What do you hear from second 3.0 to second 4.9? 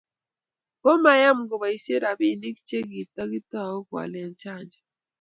katikiotoi kealen chanjo.